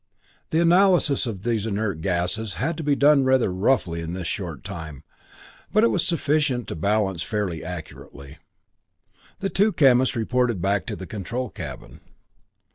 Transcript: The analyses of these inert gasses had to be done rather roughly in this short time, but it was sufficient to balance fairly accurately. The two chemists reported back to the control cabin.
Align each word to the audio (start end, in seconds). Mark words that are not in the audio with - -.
The 0.49 0.59
analyses 0.59 1.27
of 1.27 1.43
these 1.43 1.67
inert 1.67 2.01
gasses 2.01 2.55
had 2.55 2.75
to 2.77 2.81
be 2.83 2.95
done 2.95 3.23
rather 3.23 3.53
roughly 3.53 4.01
in 4.01 4.13
this 4.13 4.25
short 4.25 4.63
time, 4.63 5.03
but 5.71 5.83
it 5.83 5.89
was 5.91 6.03
sufficient 6.07 6.67
to 6.69 6.75
balance 6.75 7.21
fairly 7.21 7.63
accurately. 7.63 8.39
The 9.41 9.49
two 9.49 9.71
chemists 9.71 10.15
reported 10.15 10.59
back 10.59 10.87
to 10.87 10.95
the 10.95 11.05
control 11.05 11.51
cabin. 11.51 11.99